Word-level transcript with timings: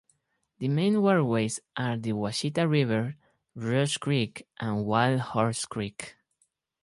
The 0.57 0.67
main 0.67 0.99
waterways 1.03 1.59
are 1.77 1.95
the 1.95 2.13
Washita 2.13 2.67
River, 2.67 3.17
Rush 3.53 3.97
Creek 3.99 4.47
and 4.59 4.83
Wildhorse 4.83 5.69
Creek. 5.69 6.15